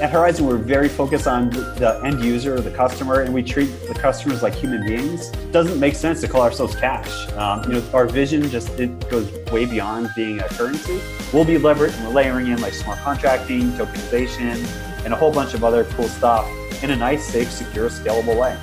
At 0.00 0.10
Horizen, 0.10 0.40
we're 0.40 0.56
very 0.56 0.88
focused 0.88 1.28
on 1.28 1.50
the 1.50 2.00
end 2.04 2.24
user, 2.24 2.60
the 2.60 2.72
customer, 2.72 3.20
and 3.20 3.32
we 3.32 3.44
treat 3.44 3.66
the 3.86 3.94
customers 3.94 4.42
like 4.42 4.52
human 4.52 4.84
beings. 4.84 5.28
It 5.28 5.52
doesn't 5.52 5.78
make 5.78 5.94
sense 5.94 6.20
to 6.22 6.26
call 6.26 6.42
ourselves 6.42 6.74
cash. 6.74 7.30
Um, 7.34 7.62
you 7.62 7.78
know, 7.78 7.90
our 7.94 8.04
vision 8.04 8.50
just 8.50 8.70
it 8.70 9.08
goes 9.08 9.30
way 9.52 9.66
beyond 9.66 10.10
being 10.16 10.40
a 10.40 10.48
currency. 10.48 11.00
We'll 11.32 11.44
be 11.44 11.58
leveraging, 11.58 12.12
layering 12.12 12.48
in 12.48 12.60
like 12.60 12.72
smart 12.72 12.98
contracting, 12.98 13.70
tokenization, 13.74 14.56
and 15.04 15.14
a 15.14 15.16
whole 15.16 15.32
bunch 15.32 15.54
of 15.54 15.62
other 15.62 15.84
cool 15.84 16.08
stuff 16.08 16.50
in 16.82 16.90
a 16.90 16.96
nice, 16.96 17.24
safe, 17.28 17.52
secure, 17.52 17.88
scalable 17.88 18.36
way. 18.36 18.58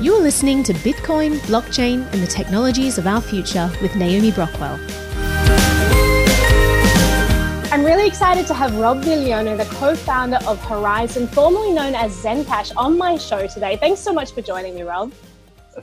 You're 0.00 0.22
listening 0.22 0.62
to 0.62 0.72
Bitcoin, 0.72 1.38
blockchain, 1.48 2.08
and 2.12 2.22
the 2.22 2.28
technologies 2.28 2.96
of 2.96 3.08
our 3.08 3.20
future 3.20 3.68
with 3.82 3.96
Naomi 3.96 4.30
Brockwell. 4.30 4.78
I'm 7.72 7.84
really 7.84 8.06
excited 8.06 8.46
to 8.46 8.54
have 8.54 8.76
Rob 8.76 9.02
Viglione, 9.02 9.56
the 9.56 9.64
co-founder 9.74 10.38
of 10.46 10.58
Horizen, 10.60 11.28
formerly 11.28 11.72
known 11.72 11.96
as 11.96 12.16
Zencash, 12.16 12.72
on 12.76 12.96
my 12.96 13.18
show 13.18 13.46
today. 13.48 13.76
Thanks 13.76 14.00
so 14.00 14.12
much 14.12 14.32
for 14.32 14.40
joining 14.40 14.76
me, 14.76 14.82
Rob. 14.82 15.12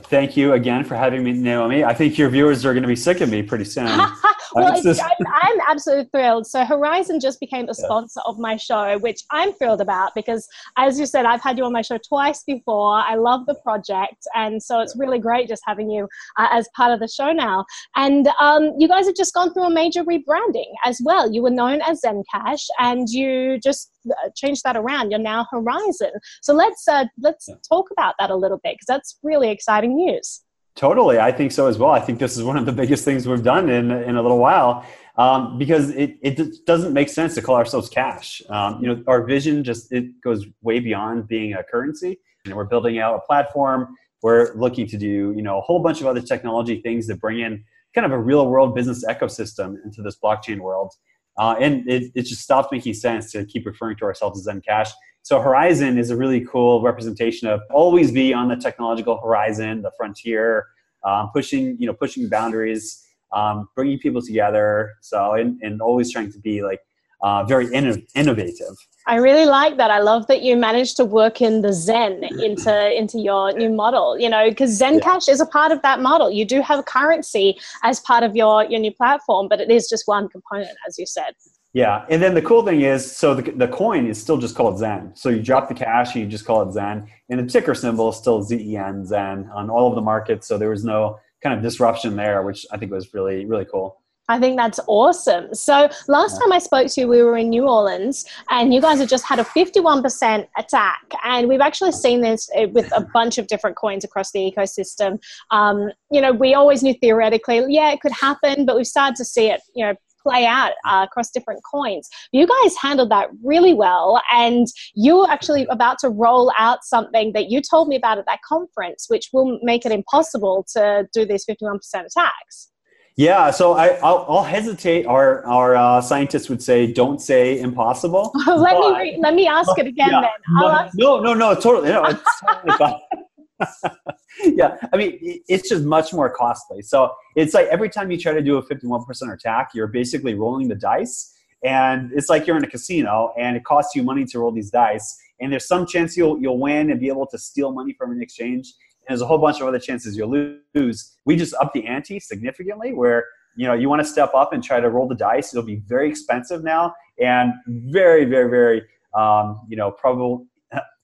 Thank 0.04 0.34
you 0.36 0.54
again 0.54 0.84
for 0.84 0.96
having 0.96 1.22
me, 1.22 1.32
Naomi. 1.32 1.84
I 1.84 1.92
think 1.92 2.16
your 2.16 2.30
viewers 2.30 2.64
are 2.64 2.72
going 2.72 2.82
to 2.82 2.88
be 2.88 2.96
sick 2.96 3.20
of 3.20 3.28
me 3.28 3.42
pretty 3.42 3.64
soon. 3.64 3.86
well, 4.54 4.82
just... 4.82 5.02
I'm, 5.02 5.26
I'm, 5.26 5.58
absolutely 5.68 6.08
thrilled. 6.12 6.46
So, 6.46 6.64
Horizen 6.64 7.20
just 7.20 7.40
became 7.40 7.68
a 7.68 7.74
sponsor 7.74 8.20
yeah. 8.24 8.30
of 8.30 8.38
my 8.38 8.56
show, 8.56 8.98
which 8.98 9.22
I'm 9.30 9.52
thrilled 9.52 9.80
about 9.80 10.14
because, 10.14 10.48
as 10.76 10.98
you 10.98 11.06
said, 11.06 11.24
I've 11.26 11.42
had 11.42 11.58
you 11.58 11.64
on 11.64 11.72
my 11.72 11.82
show 11.82 11.98
twice 11.98 12.42
before. 12.44 12.94
I 12.94 13.14
love 13.14 13.46
the 13.46 13.54
project. 13.56 14.26
And 14.34 14.62
so, 14.62 14.80
it's 14.80 14.96
really 14.96 15.18
great 15.18 15.48
just 15.48 15.62
having 15.66 15.90
you 15.90 16.08
uh, 16.38 16.48
as 16.50 16.68
part 16.74 16.92
of 16.92 17.00
the 17.00 17.08
show 17.08 17.32
now. 17.32 17.64
And 17.96 18.28
um, 18.40 18.72
you 18.78 18.88
guys 18.88 19.06
have 19.06 19.16
just 19.16 19.34
gone 19.34 19.52
through 19.52 19.64
a 19.64 19.70
major 19.70 20.04
rebranding 20.04 20.72
as 20.84 21.00
well. 21.04 21.30
You 21.30 21.42
were 21.42 21.50
known 21.50 21.80
as 21.82 22.02
Zencash, 22.02 22.66
and 22.78 23.08
you 23.08 23.58
just 23.60 23.90
uh, 24.08 24.30
changed 24.34 24.62
that 24.64 24.76
around. 24.76 25.10
You're 25.10 25.20
now 25.20 25.46
Horizen. 25.52 26.12
So, 26.42 26.54
let's, 26.54 26.88
uh, 26.88 27.04
let's 27.18 27.46
yeah. 27.48 27.56
talk 27.68 27.90
about 27.90 28.14
that 28.18 28.30
a 28.30 28.36
little 28.36 28.58
bit 28.62 28.74
because 28.74 28.86
that's 28.86 29.18
really 29.22 29.50
exciting 29.50 29.74
exciting 29.74 29.96
news. 29.96 30.43
Totally, 30.76 31.20
I 31.20 31.30
think 31.30 31.52
so 31.52 31.68
as 31.68 31.78
well. 31.78 31.90
I 31.90 32.00
think 32.00 32.18
this 32.18 32.36
is 32.36 32.42
one 32.42 32.56
of 32.56 32.66
the 32.66 32.72
biggest 32.72 33.04
things 33.04 33.28
we've 33.28 33.44
done 33.44 33.68
in 33.68 33.92
in 33.92 34.16
a 34.16 34.22
little 34.22 34.38
while 34.38 34.84
um, 35.16 35.56
because 35.56 35.90
it, 35.90 36.18
it 36.20 36.66
doesn't 36.66 36.92
make 36.92 37.08
sense 37.08 37.34
to 37.36 37.42
call 37.42 37.54
ourselves 37.54 37.88
cash. 37.88 38.42
Um, 38.48 38.82
you 38.82 38.88
know, 38.88 39.02
our 39.06 39.24
vision 39.24 39.62
just 39.62 39.92
it 39.92 40.20
goes 40.22 40.46
way 40.62 40.80
beyond 40.80 41.28
being 41.28 41.54
a 41.54 41.62
currency, 41.62 42.18
and 42.44 42.54
we're 42.56 42.64
building 42.64 42.98
out 42.98 43.14
a 43.14 43.20
platform. 43.20 43.94
We're 44.22 44.52
looking 44.54 44.88
to 44.88 44.98
do 44.98 45.32
you 45.36 45.42
know 45.42 45.58
a 45.58 45.60
whole 45.60 45.80
bunch 45.80 46.00
of 46.00 46.08
other 46.08 46.20
technology 46.20 46.80
things 46.82 47.06
that 47.06 47.20
bring 47.20 47.40
in 47.40 47.62
kind 47.94 48.04
of 48.04 48.10
a 48.10 48.18
real 48.18 48.48
world 48.48 48.74
business 48.74 49.04
ecosystem 49.04 49.76
into 49.84 50.02
this 50.02 50.16
blockchain 50.22 50.58
world. 50.58 50.92
Uh, 51.38 51.54
and 51.60 51.88
it, 51.88 52.12
it 52.14 52.22
just 52.22 52.42
stops 52.42 52.68
making 52.70 52.94
sense 52.94 53.30
to 53.32 53.44
keep 53.44 53.66
referring 53.66 53.96
to 53.96 54.04
ourselves 54.04 54.46
as 54.46 54.52
Zencash. 54.52 54.90
So 55.24 55.40
horizon 55.40 55.96
is 55.96 56.10
a 56.10 56.16
really 56.16 56.44
cool 56.44 56.82
representation 56.82 57.48
of 57.48 57.62
always 57.72 58.12
be 58.12 58.34
on 58.34 58.48
the 58.48 58.56
technological 58.56 59.18
horizon, 59.18 59.80
the 59.80 59.90
frontier, 59.96 60.66
um, 61.02 61.30
pushing 61.32 61.78
you 61.78 61.86
know 61.86 61.94
pushing 61.94 62.28
boundaries, 62.28 63.02
um, 63.32 63.66
bringing 63.74 63.98
people 63.98 64.20
together. 64.20 64.92
So 65.00 65.32
and, 65.32 65.58
and 65.62 65.80
always 65.80 66.12
trying 66.12 66.30
to 66.30 66.38
be 66.38 66.62
like 66.62 66.80
uh, 67.22 67.42
very 67.44 67.68
inno- 67.68 68.06
innovative. 68.14 68.76
I 69.06 69.16
really 69.16 69.46
like 69.46 69.78
that. 69.78 69.90
I 69.90 70.00
love 70.00 70.26
that 70.26 70.42
you 70.42 70.58
managed 70.58 70.98
to 70.98 71.06
work 71.06 71.40
in 71.40 71.62
the 71.62 71.72
Zen 71.72 72.22
into 72.42 72.94
into 73.00 73.18
your 73.18 73.50
new 73.54 73.70
model. 73.70 74.18
You 74.18 74.28
know, 74.28 74.50
because 74.50 74.78
Zencash 74.78 75.26
yeah. 75.26 75.32
is 75.32 75.40
a 75.40 75.46
part 75.46 75.72
of 75.72 75.80
that 75.80 76.02
model. 76.02 76.30
You 76.30 76.44
do 76.44 76.60
have 76.60 76.84
currency 76.84 77.58
as 77.82 77.98
part 77.98 78.24
of 78.24 78.36
your 78.36 78.64
your 78.64 78.78
new 78.78 78.92
platform, 78.92 79.48
but 79.48 79.58
it 79.58 79.70
is 79.70 79.88
just 79.88 80.06
one 80.06 80.28
component, 80.28 80.76
as 80.86 80.98
you 80.98 81.06
said. 81.06 81.32
Yeah, 81.74 82.06
and 82.08 82.22
then 82.22 82.34
the 82.34 82.42
cool 82.42 82.64
thing 82.64 82.82
is, 82.82 83.16
so 83.16 83.34
the, 83.34 83.50
the 83.50 83.66
coin 83.66 84.06
is 84.06 84.20
still 84.20 84.38
just 84.38 84.54
called 84.54 84.78
Zen. 84.78 85.10
So 85.16 85.28
you 85.28 85.42
drop 85.42 85.68
the 85.68 85.74
cash, 85.74 86.14
you 86.14 86.24
just 86.24 86.44
call 86.44 86.62
it 86.62 86.72
Zen, 86.72 87.08
and 87.28 87.40
the 87.40 87.46
ticker 87.52 87.74
symbol 87.74 88.10
is 88.10 88.16
still 88.16 88.42
ZEN 88.42 89.04
Zen 89.04 89.50
on 89.52 89.68
all 89.68 89.88
of 89.88 89.96
the 89.96 90.00
markets. 90.00 90.46
So 90.46 90.56
there 90.56 90.70
was 90.70 90.84
no 90.84 91.18
kind 91.42 91.54
of 91.54 91.62
disruption 91.62 92.14
there, 92.14 92.42
which 92.42 92.64
I 92.70 92.76
think 92.76 92.92
was 92.92 93.12
really 93.12 93.44
really 93.44 93.64
cool. 93.64 93.98
I 94.28 94.38
think 94.38 94.56
that's 94.56 94.80
awesome. 94.86 95.52
So 95.52 95.88
last 96.08 96.40
time 96.40 96.52
I 96.52 96.58
spoke 96.58 96.86
to 96.92 97.00
you, 97.00 97.08
we 97.08 97.22
were 97.22 97.36
in 97.36 97.50
New 97.50 97.68
Orleans, 97.68 98.24
and 98.50 98.72
you 98.72 98.80
guys 98.80 98.98
have 99.00 99.08
just 99.08 99.24
had 99.24 99.38
a 99.38 99.44
51% 99.44 100.46
attack. 100.56 101.02
And 101.24 101.46
we've 101.46 101.60
actually 101.60 101.92
seen 101.92 102.22
this 102.22 102.48
uh, 102.56 102.68
with 102.68 102.90
a 102.96 103.06
bunch 103.12 103.36
of 103.36 103.48
different 103.48 103.76
coins 103.76 104.02
across 104.02 104.32
the 104.32 104.38
ecosystem. 104.38 105.22
Um, 105.50 105.90
you 106.10 106.22
know, 106.22 106.32
we 106.32 106.54
always 106.54 106.82
knew 106.82 106.94
theoretically, 106.94 107.64
yeah, 107.68 107.92
it 107.92 108.00
could 108.00 108.12
happen, 108.12 108.64
but 108.64 108.76
we've 108.76 108.86
started 108.86 109.16
to 109.16 109.26
see 109.26 109.50
it, 109.50 109.60
you 109.74 109.84
know, 109.84 109.94
play 110.24 110.46
out 110.46 110.72
uh, 110.88 111.06
across 111.08 111.30
different 111.30 111.60
coins. 111.70 112.08
You 112.32 112.46
guys 112.46 112.74
handled 112.80 113.10
that 113.10 113.28
really 113.42 113.74
well, 113.74 114.20
and 114.32 114.66
you're 114.94 115.30
actually 115.30 115.66
about 115.70 115.98
to 116.00 116.08
roll 116.08 116.50
out 116.58 116.84
something 116.84 117.32
that 117.32 117.50
you 117.50 117.60
told 117.60 117.88
me 117.88 117.96
about 117.96 118.18
at 118.18 118.26
that 118.26 118.40
conference, 118.42 119.06
which 119.08 119.28
will 119.32 119.58
make 119.62 119.86
it 119.86 119.92
impossible 119.92 120.66
to 120.72 121.06
do 121.12 121.24
these 121.24 121.44
51% 121.44 121.78
attacks. 121.94 122.70
Yeah, 123.16 123.52
so 123.52 123.74
I, 123.74 123.90
I'll, 124.02 124.26
I'll 124.28 124.42
hesitate. 124.42 125.06
Our 125.06 125.46
our 125.46 125.76
uh, 125.76 126.00
scientists 126.00 126.48
would 126.48 126.60
say, 126.60 126.92
"Don't 126.92 127.20
say 127.20 127.60
impossible." 127.60 128.32
let 128.46 128.74
but, 128.74 128.80
me 128.80 128.98
re- 128.98 129.18
let 129.20 129.34
me 129.34 129.46
ask 129.46 129.70
it 129.78 129.86
again. 129.86 130.10
Yeah, 130.10 130.20
then 130.20 130.90
no, 130.96 131.20
no, 131.20 131.20
no, 131.20 131.34
no, 131.34 131.54
totally. 131.54 131.90
No, 131.90 132.02
it's 132.06 132.40
totally 132.40 132.96
yeah, 134.44 134.76
I 134.92 134.96
mean, 134.96 135.18
it's 135.48 135.68
just 135.68 135.84
much 135.84 136.12
more 136.12 136.30
costly. 136.30 136.82
So 136.82 137.12
it's 137.36 137.54
like 137.54 137.66
every 137.68 137.88
time 137.88 138.10
you 138.10 138.18
try 138.18 138.32
to 138.32 138.42
do 138.42 138.56
a 138.56 138.62
51% 138.62 139.32
attack, 139.32 139.70
you're 139.74 139.86
basically 139.86 140.34
rolling 140.34 140.68
the 140.68 140.74
dice. 140.74 141.32
And 141.62 142.10
it's 142.12 142.28
like 142.28 142.46
you're 142.46 142.56
in 142.56 142.64
a 142.64 142.68
casino 142.68 143.32
and 143.38 143.56
it 143.56 143.64
costs 143.64 143.94
you 143.94 144.02
money 144.02 144.24
to 144.26 144.38
roll 144.38 144.52
these 144.52 144.70
dice. 144.70 145.16
And 145.40 145.52
there's 145.52 145.66
some 145.66 145.86
chance 145.86 146.16
you'll, 146.16 146.38
you'll 146.40 146.58
win 146.58 146.90
and 146.90 147.00
be 147.00 147.08
able 147.08 147.26
to 147.28 147.38
steal 147.38 147.72
money 147.72 147.94
from 147.94 148.12
an 148.12 148.20
exchange. 148.20 148.74
And 149.06 149.14
there's 149.14 149.22
a 149.22 149.26
whole 149.26 149.38
bunch 149.38 149.60
of 149.60 149.66
other 149.66 149.78
chances 149.78 150.16
you'll 150.16 150.54
lose. 150.74 151.16
We 151.24 151.36
just 151.36 151.54
up 151.54 151.72
the 151.72 151.86
ante 151.86 152.20
significantly 152.20 152.92
where 152.92 153.24
you 153.56 153.66
know 153.66 153.74
you 153.74 153.88
want 153.88 154.02
to 154.02 154.08
step 154.08 154.34
up 154.34 154.52
and 154.52 154.64
try 154.64 154.80
to 154.80 154.90
roll 154.90 155.06
the 155.06 155.14
dice. 155.14 155.54
It'll 155.54 155.64
be 155.64 155.82
very 155.86 156.08
expensive 156.08 156.64
now 156.64 156.94
and 157.18 157.52
very, 157.66 158.24
very, 158.24 158.50
very 158.50 158.82
um, 159.14 159.60
you 159.68 159.76
know, 159.76 159.90
probable 159.90 160.46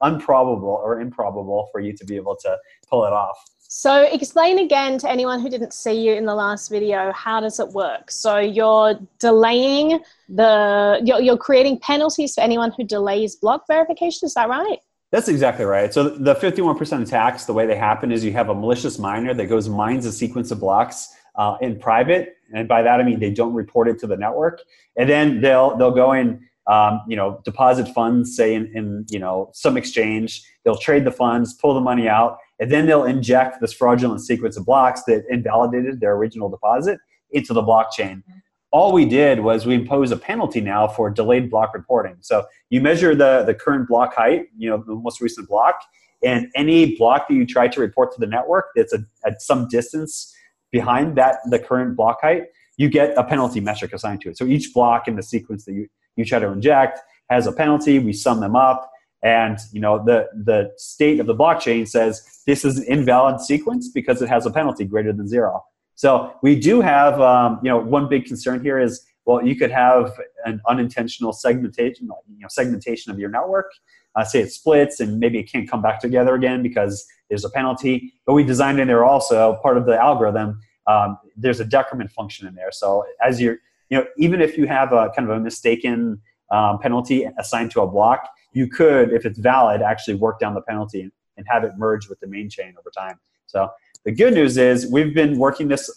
unprobable 0.03 0.81
or 0.83 1.01
improbable 1.01 1.69
for 1.73 1.81
you 1.81 1.93
to 1.97 2.05
be 2.05 2.17
able 2.17 2.37
to 2.37 2.57
pull 2.89 3.05
it 3.05 3.13
off. 3.13 3.39
So, 3.73 4.03
explain 4.03 4.59
again 4.59 4.99
to 4.99 5.09
anyone 5.09 5.41
who 5.41 5.49
didn't 5.49 5.73
see 5.73 5.93
you 5.93 6.15
in 6.15 6.27
the 6.27 6.35
last 6.35 6.71
video 6.71 7.13
how 7.13 7.39
does 7.39 7.61
it 7.61 7.69
work? 7.69 8.11
So, 8.11 8.39
you're 8.39 8.99
delaying 9.21 10.01
the, 10.29 11.01
you're, 11.05 11.21
you're 11.21 11.37
creating 11.37 11.79
penalties 11.79 12.35
for 12.35 12.41
anyone 12.41 12.73
who 12.77 12.83
delays 12.83 13.37
block 13.37 13.69
verification, 13.69 14.27
is 14.27 14.35
that 14.35 14.49
right? 14.49 14.81
That's 15.13 15.29
exactly 15.29 15.67
right. 15.67 15.95
So, 15.95 16.09
the 16.09 16.35
51% 16.35 17.03
attacks, 17.03 17.45
the 17.45 17.53
way 17.53 17.65
they 17.65 17.77
happen 17.77 18.11
is 18.11 18.25
you 18.25 18.33
have 18.33 18.49
a 18.49 18.55
malicious 18.55 18.99
miner 18.99 19.35
that 19.35 19.47
goes 19.47 19.69
mines 19.69 20.05
a 20.05 20.11
sequence 20.11 20.51
of 20.51 20.59
blocks 20.59 21.15
uh, 21.37 21.57
in 21.61 21.79
private. 21.79 22.39
And 22.53 22.67
by 22.67 22.83
that, 22.83 23.01
I 23.01 23.05
mean 23.05 23.21
they 23.21 23.31
don't 23.31 23.55
report 23.55 23.87
it 23.87 24.01
to 24.01 24.09
the 24.09 24.17
network. 24.17 24.63
And 24.97 25.09
then 25.09 25.41
they'll, 25.41 25.77
they'll 25.77 25.93
go 25.93 26.13
in 26.13 26.45
um, 26.71 27.03
you 27.09 27.17
know, 27.17 27.41
deposit 27.45 27.89
funds, 27.89 28.37
say 28.37 28.55
in, 28.55 28.71
in, 28.77 29.05
you 29.11 29.19
know, 29.19 29.51
some 29.53 29.77
exchange. 29.77 30.43
They'll 30.65 30.79
trade 30.79 31.05
the 31.05 31.11
funds, 31.11 31.53
pull 31.53 31.75
the 31.75 31.81
money 31.81 32.09
out, 32.09 32.39
and 32.61 32.71
then 32.71 32.87
they'll 32.87 33.05
inject 33.05 33.61
this 33.61 33.73
fraudulent 33.73 34.21
sequence 34.21 34.57
of 34.57 34.67
blocks 34.67 35.03
that 35.09 35.25
invalidated 35.29 36.01
their 36.01 36.13
original 36.13 36.49
deposit 36.49 37.01
into 37.33 37.53
the 37.53 37.63
blockchain. 37.63 38.23
All 38.71 38.93
we 38.93 39.05
did 39.05 39.41
was 39.41 39.67
we 39.67 39.75
impose 39.75 40.13
a 40.13 40.17
penalty 40.17 40.61
now 40.61 40.87
for 40.87 41.11
delayed 41.11 41.51
block 41.51 41.75
reporting. 41.75 42.19
So 42.21 42.47
you 42.69 42.81
measure 42.81 43.17
the, 43.17 43.43
the 43.45 43.55
current 43.55 43.89
block 43.89 44.15
height, 44.15 44.47
you 44.57 44.71
know, 44.71 44.85
the 44.87 44.95
most 44.95 45.21
recent 45.21 45.49
block, 45.49 45.83
and 46.23 46.47
any 46.55 46.95
block 46.95 47.27
that 47.27 47.35
you 47.35 47.47
try 47.47 47.67
to 47.67 47.81
report 47.81 48.13
to 48.13 48.21
the 48.21 48.29
network 48.29 48.67
that's 48.77 48.93
a, 48.93 49.01
at 49.27 49.43
some 49.43 49.67
distance 49.67 50.33
behind 50.71 51.17
that 51.17 51.39
the 51.47 51.59
current 51.59 51.97
block 51.97 52.19
height, 52.23 52.45
you 52.77 52.89
get 52.89 53.13
a 53.19 53.25
penalty 53.25 53.59
metric 53.59 53.93
assigned 53.93 54.21
to 54.21 54.29
it. 54.29 54.39
So 54.39 54.45
each 54.45 54.73
block 54.73 55.09
in 55.09 55.17
the 55.17 55.23
sequence 55.25 55.65
that 55.65 55.73
you 55.73 55.89
you 56.21 56.25
try 56.25 56.39
to 56.39 56.47
inject 56.47 57.01
has 57.31 57.47
a 57.47 57.53
penalty. 57.53 57.99
We 57.99 58.13
sum 58.13 58.41
them 58.41 58.55
up, 58.55 58.91
and 59.23 59.59
you 59.73 59.81
know 59.81 60.05
the 60.05 60.29
the 60.45 60.73
state 60.77 61.21
of 61.21 61.27
the 61.27 61.35
blockchain 61.35 61.89
says 61.89 62.43
this 62.47 62.65
is 62.65 62.79
an 62.79 62.85
invalid 62.85 63.41
sequence 63.41 63.89
because 63.89 64.21
it 64.21 64.29
has 64.29 64.45
a 64.45 64.51
penalty 64.51 64.85
greater 64.85 65.13
than 65.13 65.27
zero. 65.27 65.65
So 65.95 66.35
we 66.43 66.59
do 66.59 66.81
have 66.81 67.21
um, 67.21 67.61
you 67.63 67.71
know 67.71 67.79
one 67.79 68.09
big 68.09 68.27
concern 68.27 68.63
here 68.63 68.79
is 68.79 69.07
well 69.25 69.45
you 69.47 69.57
could 69.57 69.71
have 69.71 70.13
an 70.45 70.61
unintentional 70.69 71.33
segmentation 71.33 72.09
you 72.29 72.41
know 72.41 72.49
segmentation 72.49 73.11
of 73.13 73.19
your 73.19 73.31
network. 73.31 73.71
Uh, 74.17 74.25
say 74.25 74.41
it 74.41 74.51
splits 74.51 74.99
and 74.99 75.21
maybe 75.21 75.39
it 75.39 75.45
can't 75.45 75.71
come 75.71 75.81
back 75.81 76.01
together 76.01 76.35
again 76.35 76.65
because 76.65 77.07
there's 77.29 77.45
a 77.45 77.51
penalty. 77.51 78.13
But 78.27 78.35
we 78.35 78.43
designed 78.43 78.81
in 78.81 78.89
there 78.89 79.05
also 79.05 79.57
part 79.63 79.77
of 79.77 79.87
the 79.87 79.97
algorithm. 79.97 80.61
Um, 80.89 81.17
there's 81.37 81.61
a 81.61 81.65
decrement 81.65 82.11
function 82.11 82.49
in 82.49 82.57
there. 82.57 82.73
So 82.73 83.05
as 83.25 83.41
you're 83.41 83.59
you 83.91 83.99
know, 83.99 84.07
even 84.17 84.41
if 84.41 84.57
you 84.57 84.67
have 84.67 84.93
a 84.93 85.11
kind 85.15 85.29
of 85.29 85.37
a 85.37 85.41
mistaken 85.41 86.21
um, 86.51 86.79
penalty 86.79 87.29
assigned 87.39 87.71
to 87.73 87.83
a 87.83 87.87
block, 87.87 88.29
you 88.53 88.69
could, 88.69 89.13
if 89.13 89.27
it's 89.27 89.39
valid, 89.39 89.83
actually 89.83 90.15
work 90.15 90.39
down 90.41 90.55
the 90.55 90.63
penalty 90.63 91.11
and 91.37 91.47
have 91.49 91.65
it 91.65 91.73
merge 91.77 92.09
with 92.09 92.19
the 92.21 92.27
main 92.27 92.49
chain 92.49 92.75
over 92.79 92.91
time. 92.91 93.19
So 93.47 93.69
the 94.05 94.13
good 94.13 94.35
news 94.35 94.57
is 94.57 94.91
we've 94.91 95.15
been 95.15 95.39
working 95.39 95.69
this 95.69 95.91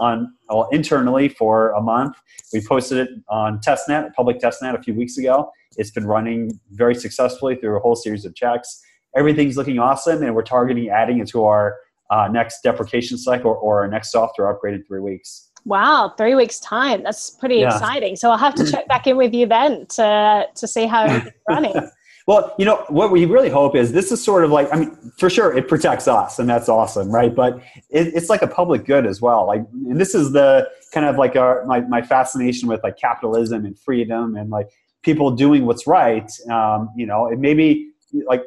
on 0.00 0.32
well, 0.48 0.68
internally 0.70 1.28
for 1.28 1.72
a 1.72 1.80
month. 1.80 2.16
We 2.52 2.64
posted 2.66 2.98
it 2.98 3.10
on 3.28 3.58
testnet, 3.60 4.12
public 4.14 4.38
testnet, 4.38 4.78
a 4.78 4.82
few 4.82 4.94
weeks 4.94 5.18
ago. 5.18 5.50
It's 5.76 5.90
been 5.90 6.06
running 6.06 6.60
very 6.72 6.94
successfully 6.94 7.56
through 7.56 7.76
a 7.76 7.80
whole 7.80 7.96
series 7.96 8.24
of 8.24 8.34
checks. 8.34 8.82
Everything's 9.16 9.56
looking 9.56 9.78
awesome, 9.78 10.22
and 10.22 10.34
we're 10.34 10.42
targeting 10.42 10.88
adding 10.90 11.18
it 11.18 11.28
to 11.28 11.44
our 11.44 11.76
uh, 12.10 12.28
next 12.30 12.60
deprecation 12.62 13.18
cycle 13.18 13.58
or 13.62 13.80
our 13.80 13.88
next 13.88 14.12
software 14.12 14.48
upgrade 14.48 14.74
in 14.74 14.84
three 14.84 15.00
weeks. 15.00 15.49
Wow, 15.64 16.14
three 16.16 16.34
weeks 16.34 16.58
time. 16.60 17.02
That's 17.02 17.30
pretty 17.30 17.56
yeah. 17.56 17.74
exciting. 17.74 18.16
So 18.16 18.30
I'll 18.30 18.38
have 18.38 18.54
to 18.56 18.70
check 18.70 18.88
back 18.88 19.06
in 19.06 19.16
with 19.16 19.34
you 19.34 19.46
then 19.46 19.86
to 19.86 20.46
to 20.54 20.68
see 20.68 20.86
how 20.86 21.04
it's 21.08 21.30
running. 21.48 21.74
well, 22.26 22.54
you 22.58 22.64
know 22.64 22.84
what 22.88 23.10
we 23.10 23.26
really 23.26 23.48
hope 23.48 23.76
is 23.76 23.92
this 23.92 24.10
is 24.10 24.22
sort 24.22 24.44
of 24.44 24.50
like 24.50 24.72
I 24.72 24.78
mean, 24.78 24.96
for 25.18 25.28
sure 25.28 25.56
it 25.56 25.68
protects 25.68 26.08
us 26.08 26.38
and 26.38 26.48
that's 26.48 26.68
awesome, 26.68 27.10
right? 27.10 27.34
But 27.34 27.56
it, 27.90 28.14
it's 28.14 28.30
like 28.30 28.42
a 28.42 28.46
public 28.46 28.84
good 28.84 29.06
as 29.06 29.20
well. 29.20 29.46
Like, 29.46 29.62
and 29.72 30.00
this 30.00 30.14
is 30.14 30.32
the 30.32 30.68
kind 30.92 31.06
of 31.06 31.16
like 31.16 31.36
our 31.36 31.64
my 31.66 31.80
my 31.80 32.02
fascination 32.02 32.68
with 32.68 32.82
like 32.82 32.96
capitalism 32.96 33.64
and 33.64 33.78
freedom 33.78 34.36
and 34.36 34.50
like 34.50 34.68
people 35.02 35.30
doing 35.30 35.66
what's 35.66 35.86
right. 35.86 36.30
Um, 36.50 36.90
you 36.96 37.06
know, 37.06 37.26
and 37.26 37.40
maybe 37.40 37.90
like 38.26 38.42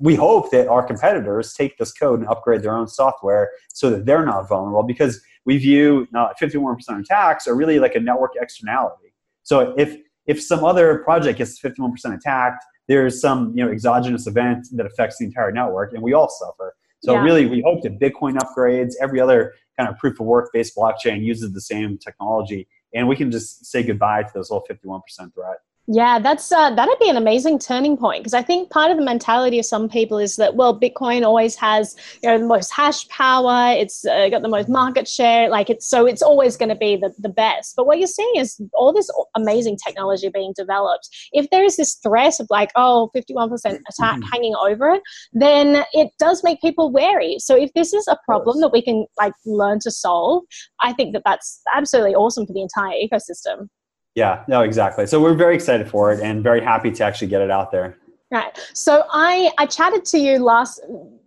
we 0.00 0.14
hope 0.14 0.50
that 0.50 0.68
our 0.68 0.82
competitors 0.82 1.54
take 1.54 1.78
this 1.78 1.92
code 1.92 2.20
and 2.20 2.28
upgrade 2.28 2.62
their 2.62 2.76
own 2.76 2.88
software 2.88 3.50
so 3.72 3.90
that 3.90 4.06
they're 4.06 4.24
not 4.24 4.48
vulnerable 4.48 4.82
because 4.82 5.20
we 5.48 5.56
view 5.56 6.06
uh, 6.14 6.28
51% 6.38 6.76
attacks 7.00 7.46
are 7.46 7.56
really 7.56 7.78
like 7.78 7.94
a 7.94 8.00
network 8.00 8.32
externality. 8.38 9.14
So 9.44 9.74
if 9.78 9.96
if 10.26 10.42
some 10.42 10.62
other 10.62 10.98
project 10.98 11.38
gets 11.38 11.58
51% 11.58 12.14
attacked, 12.14 12.62
there's 12.86 13.18
some 13.18 13.54
you 13.56 13.64
know 13.64 13.72
exogenous 13.72 14.26
event 14.26 14.68
that 14.72 14.84
affects 14.84 15.16
the 15.18 15.24
entire 15.24 15.50
network, 15.50 15.94
and 15.94 16.02
we 16.02 16.12
all 16.12 16.28
suffer. 16.28 16.76
So 17.02 17.14
yeah. 17.14 17.22
really, 17.22 17.46
we 17.46 17.62
hope 17.62 17.82
that 17.84 17.98
Bitcoin 17.98 18.36
upgrades, 18.36 18.92
every 19.00 19.20
other 19.20 19.54
kind 19.78 19.88
of 19.88 19.96
proof 19.96 20.20
of 20.20 20.26
work 20.26 20.50
based 20.52 20.76
blockchain 20.76 21.24
uses 21.24 21.54
the 21.54 21.62
same 21.62 21.96
technology, 21.96 22.68
and 22.92 23.08
we 23.08 23.16
can 23.16 23.30
just 23.30 23.64
say 23.64 23.82
goodbye 23.82 24.24
to 24.24 24.30
those 24.34 24.50
whole 24.50 24.66
51% 24.70 25.00
threat. 25.32 25.58
Yeah, 25.90 26.18
that's 26.18 26.52
uh, 26.52 26.74
that'd 26.74 26.98
be 26.98 27.08
an 27.08 27.16
amazing 27.16 27.58
turning 27.58 27.96
point 27.96 28.20
because 28.20 28.34
I 28.34 28.42
think 28.42 28.68
part 28.68 28.90
of 28.90 28.98
the 28.98 29.02
mentality 29.02 29.58
of 29.58 29.64
some 29.64 29.88
people 29.88 30.18
is 30.18 30.36
that 30.36 30.54
well, 30.54 30.78
Bitcoin 30.78 31.24
always 31.24 31.56
has 31.56 31.96
you 32.22 32.28
know 32.28 32.38
the 32.38 32.44
most 32.44 32.70
hash 32.70 33.08
power, 33.08 33.72
it's 33.72 34.04
uh, 34.04 34.28
got 34.28 34.42
the 34.42 34.50
most 34.50 34.68
market 34.68 35.08
share, 35.08 35.48
like 35.48 35.70
it's 35.70 35.88
so 35.88 36.04
it's 36.04 36.20
always 36.20 36.58
going 36.58 36.68
to 36.68 36.74
be 36.74 36.96
the, 36.96 37.14
the 37.18 37.30
best. 37.30 37.74
But 37.74 37.86
what 37.86 37.98
you're 37.98 38.06
seeing 38.06 38.34
is 38.36 38.60
all 38.74 38.92
this 38.92 39.10
amazing 39.34 39.78
technology 39.82 40.28
being 40.28 40.52
developed. 40.54 41.08
If 41.32 41.48
there 41.48 41.64
is 41.64 41.78
this 41.78 41.94
threat 41.94 42.38
of 42.38 42.48
like 42.50 42.70
oh, 42.76 43.10
51% 43.16 43.48
attack 43.54 43.80
mm-hmm. 43.88 44.22
hanging 44.30 44.54
over 44.60 44.90
it, 44.90 45.02
then 45.32 45.86
it 45.94 46.10
does 46.18 46.44
make 46.44 46.60
people 46.60 46.92
wary. 46.92 47.36
So 47.38 47.56
if 47.56 47.72
this 47.72 47.94
is 47.94 48.06
a 48.08 48.18
problem 48.26 48.60
that 48.60 48.74
we 48.74 48.82
can 48.82 49.06
like 49.16 49.32
learn 49.46 49.78
to 49.80 49.90
solve, 49.90 50.44
I 50.82 50.92
think 50.92 51.14
that 51.14 51.22
that's 51.24 51.62
absolutely 51.74 52.14
awesome 52.14 52.46
for 52.46 52.52
the 52.52 52.60
entire 52.60 52.92
ecosystem. 52.92 53.70
Yeah, 54.18 54.42
no, 54.48 54.62
exactly. 54.62 55.06
So 55.06 55.20
we're 55.20 55.36
very 55.36 55.54
excited 55.54 55.88
for 55.88 56.12
it 56.12 56.18
and 56.18 56.42
very 56.42 56.60
happy 56.60 56.90
to 56.90 57.04
actually 57.04 57.28
get 57.28 57.40
it 57.40 57.52
out 57.52 57.70
there. 57.70 57.96
Right. 58.32 58.58
So 58.74 59.04
I 59.12 59.52
I 59.58 59.66
chatted 59.66 60.04
to 60.06 60.18
you 60.18 60.40
last 60.40 60.80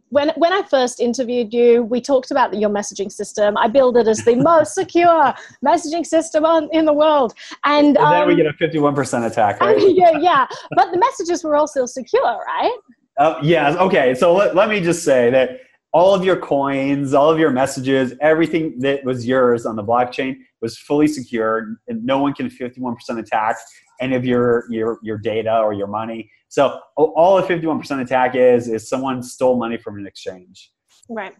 when 0.09 0.31
when 0.35 0.51
I 0.51 0.61
first 0.63 0.99
interviewed 0.99 1.53
you, 1.53 1.83
we 1.83 2.01
talked 2.01 2.31
about 2.31 2.53
your 2.53 2.69
messaging 2.69 3.09
system. 3.09 3.55
I 3.55 3.69
build 3.69 3.95
it 3.95 4.09
as 4.09 4.25
the 4.25 4.35
most 4.51 4.75
secure 4.75 5.33
messaging 5.65 6.05
system 6.05 6.43
on, 6.43 6.67
in 6.73 6.83
the 6.83 6.91
world, 6.91 7.33
and, 7.63 7.87
and 7.87 7.95
then 7.95 8.23
um, 8.23 8.27
we 8.27 8.35
get 8.35 8.45
a 8.45 8.53
fifty-one 8.53 8.93
percent 8.93 9.23
attack. 9.23 9.61
Right? 9.61 9.77
yeah, 9.95 10.17
yeah. 10.19 10.45
But 10.75 10.91
the 10.91 10.99
messages 10.99 11.45
were 11.45 11.55
also 11.55 11.85
secure, 11.85 12.43
right? 12.45 12.77
Uh, 13.17 13.39
yeah. 13.41 13.81
Okay. 13.87 14.13
So 14.15 14.35
let, 14.35 14.53
let 14.53 14.67
me 14.67 14.81
just 14.81 15.05
say 15.05 15.29
that 15.29 15.61
all 15.93 16.13
of 16.13 16.25
your 16.25 16.35
coins, 16.35 17.13
all 17.13 17.31
of 17.31 17.39
your 17.39 17.51
messages, 17.51 18.13
everything 18.19 18.79
that 18.79 19.05
was 19.05 19.25
yours 19.25 19.65
on 19.65 19.77
the 19.77 19.83
blockchain 19.83 20.35
was 20.61 20.77
fully 20.77 21.07
secured, 21.07 21.77
and 21.87 22.03
no 22.05 22.19
one 22.19 22.33
can 22.33 22.49
51% 22.49 23.19
attack 23.19 23.57
any 23.99 24.15
of 24.15 24.25
your 24.25 24.65
your 24.69 24.99
your 25.03 25.17
data 25.17 25.57
or 25.59 25.73
your 25.73 25.87
money. 25.87 26.29
So 26.49 26.79
all 26.97 27.37
a 27.37 27.43
51% 27.43 28.01
attack 28.01 28.35
is 28.35 28.67
is 28.67 28.89
someone 28.89 29.23
stole 29.23 29.57
money 29.57 29.77
from 29.77 29.97
an 29.97 30.07
exchange. 30.07 30.71
Right. 31.09 31.35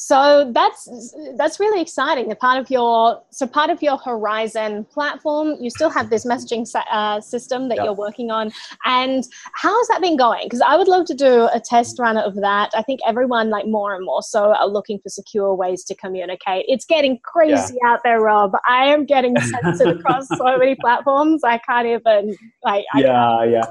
So 0.00 0.48
that's 0.54 0.88
that's 1.36 1.58
really 1.58 1.82
exciting. 1.82 2.30
A 2.30 2.36
part 2.36 2.60
of 2.60 2.70
your 2.70 3.20
so 3.30 3.48
part 3.48 3.68
of 3.68 3.82
your 3.82 3.98
Horizen 3.98 4.88
platform, 4.88 5.56
you 5.60 5.70
still 5.70 5.90
have 5.90 6.08
this 6.08 6.24
messaging 6.24 6.64
uh, 6.92 7.20
system 7.20 7.68
that 7.68 7.78
yep. 7.78 7.84
you're 7.84 7.96
working 7.96 8.30
on. 8.30 8.52
And 8.84 9.24
how 9.54 9.76
has 9.76 9.88
that 9.88 10.00
been 10.00 10.16
going? 10.16 10.44
Because 10.44 10.60
I 10.60 10.76
would 10.76 10.86
love 10.86 11.06
to 11.06 11.14
do 11.14 11.48
a 11.52 11.58
test 11.58 11.98
run 11.98 12.16
of 12.16 12.36
that. 12.36 12.70
I 12.76 12.82
think 12.82 13.00
everyone, 13.08 13.50
like 13.50 13.66
more 13.66 13.96
and 13.96 14.04
more, 14.04 14.22
so 14.22 14.54
are 14.54 14.68
looking 14.68 15.00
for 15.00 15.08
secure 15.08 15.52
ways 15.52 15.82
to 15.86 15.96
communicate. 15.96 16.66
It's 16.68 16.84
getting 16.84 17.18
crazy 17.24 17.76
yeah. 17.82 17.90
out 17.90 18.00
there, 18.04 18.20
Rob. 18.20 18.52
I 18.68 18.84
am 18.84 19.04
getting 19.04 19.36
censored 19.36 19.98
across 19.98 20.28
so 20.28 20.58
many 20.58 20.74
platforms. 20.80 21.42
I 21.42 21.58
can't 21.58 21.88
even 21.88 22.36
like. 22.62 22.84
Yeah, 22.94 23.42
yeah 23.42 23.64